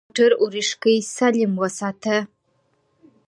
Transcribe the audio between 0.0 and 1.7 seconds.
د موټر اورېښکۍ سالم